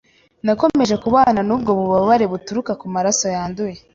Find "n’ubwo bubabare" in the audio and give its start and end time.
1.47-2.25